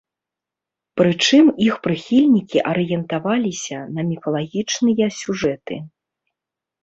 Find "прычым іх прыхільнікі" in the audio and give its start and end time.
0.99-2.57